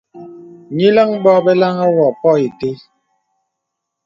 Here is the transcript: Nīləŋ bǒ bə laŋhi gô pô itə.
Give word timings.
Nīləŋ 0.77 1.09
bǒ 1.23 1.33
bə 1.45 1.51
laŋhi 1.61 1.85
gô 1.95 2.07
pô 2.21 2.31
itə. 2.47 2.69